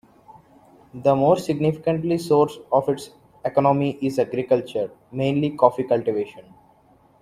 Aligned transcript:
The 0.95 1.15
more 1.15 1.37
significantly 1.37 2.17
source 2.17 2.57
of 2.71 2.89
its 2.89 3.11
economy 3.45 3.99
is 4.01 4.17
agriculture, 4.17 4.89
mainly 5.11 5.51
coffee 5.51 5.83
cultivation. 5.83 6.55